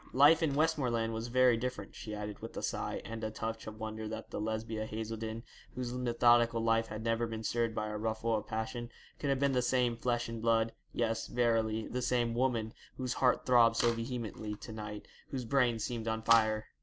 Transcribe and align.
Life 0.13 0.41
in 0.41 0.55
Westmoreland 0.55 1.13
was 1.13 1.27
very 1.27 1.57
different,' 1.57 1.93
she 1.93 2.15
added, 2.15 2.39
with 2.39 2.57
a 2.57 2.63
sigh, 2.63 3.03
and 3.05 3.23
a 3.23 3.29
touch 3.29 3.67
of 3.67 3.79
wonder 3.79 4.07
that 4.07 4.31
the 4.31 4.41
Lesbia 4.41 4.87
Haselden, 4.87 5.43
whose 5.75 5.93
methodical 5.93 6.59
life 6.59 6.87
had 6.87 7.03
never 7.03 7.27
been 7.27 7.43
stirred 7.43 7.75
by 7.75 7.87
a 7.89 7.97
ruffle 7.99 8.35
of 8.35 8.47
passion, 8.47 8.89
could 9.19 9.29
have 9.29 9.37
been 9.37 9.51
the 9.51 9.61
same 9.61 9.95
flesh 9.95 10.27
and 10.27 10.41
blood 10.41 10.71
yes, 10.91 11.27
verily, 11.27 11.87
the 11.87 12.01
same 12.01 12.33
woman, 12.33 12.73
whose 12.97 13.13
heart 13.21 13.45
throbbed 13.45 13.75
so 13.75 13.91
vehemently 13.93 14.55
to 14.55 14.71
night, 14.71 15.07
whose 15.29 15.45
brain 15.45 15.77
seemed 15.77 16.07
on 16.07 16.23
fire. 16.23 16.65